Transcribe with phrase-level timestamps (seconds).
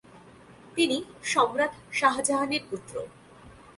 [0.75, 0.97] তিনি
[1.23, 2.93] সম্রাট শাহজাহানের পুত্র।